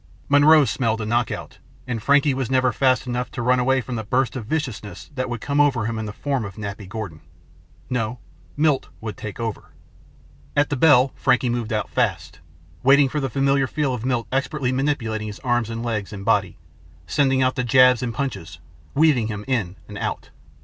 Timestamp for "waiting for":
12.81-13.19